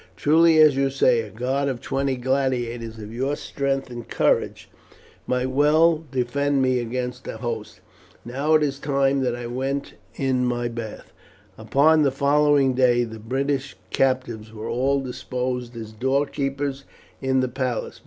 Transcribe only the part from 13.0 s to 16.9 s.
the British captives were all disposed as door keepers